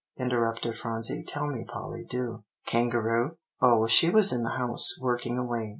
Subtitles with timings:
[0.17, 1.23] interrupted Phronsie.
[1.23, 3.37] "Tell me, Polly, do." "Kangaroo?
[3.61, 5.69] Oh, she was in the house, working away.